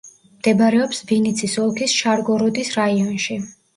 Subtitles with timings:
[0.37, 3.39] მდებარეობს ვინიცის ოლქის შარგოროდის რაიონში.